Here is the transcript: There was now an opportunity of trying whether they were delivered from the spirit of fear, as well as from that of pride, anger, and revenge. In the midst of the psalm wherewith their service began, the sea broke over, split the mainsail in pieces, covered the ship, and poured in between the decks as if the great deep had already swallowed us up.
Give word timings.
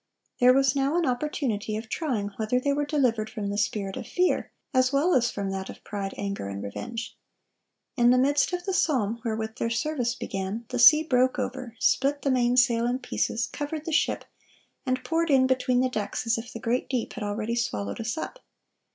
There 0.39 0.51
was 0.51 0.75
now 0.75 0.97
an 0.97 1.05
opportunity 1.05 1.77
of 1.77 1.87
trying 1.87 2.29
whether 2.37 2.59
they 2.59 2.73
were 2.73 2.87
delivered 2.87 3.29
from 3.29 3.51
the 3.51 3.57
spirit 3.59 3.95
of 3.95 4.07
fear, 4.07 4.51
as 4.73 4.91
well 4.91 5.13
as 5.13 5.29
from 5.29 5.51
that 5.51 5.69
of 5.69 5.83
pride, 5.83 6.15
anger, 6.17 6.49
and 6.49 6.63
revenge. 6.63 7.15
In 7.95 8.09
the 8.09 8.17
midst 8.17 8.51
of 8.51 8.65
the 8.65 8.73
psalm 8.73 9.21
wherewith 9.23 9.57
their 9.57 9.69
service 9.69 10.15
began, 10.15 10.65
the 10.69 10.79
sea 10.79 11.03
broke 11.03 11.37
over, 11.37 11.75
split 11.77 12.23
the 12.23 12.31
mainsail 12.31 12.87
in 12.87 12.97
pieces, 12.97 13.45
covered 13.45 13.85
the 13.85 13.91
ship, 13.91 14.25
and 14.87 15.03
poured 15.03 15.29
in 15.29 15.45
between 15.45 15.81
the 15.81 15.87
decks 15.89 16.25
as 16.25 16.35
if 16.35 16.51
the 16.51 16.59
great 16.59 16.89
deep 16.89 17.13
had 17.13 17.23
already 17.23 17.53
swallowed 17.53 18.01
us 18.01 18.17
up. 18.17 18.39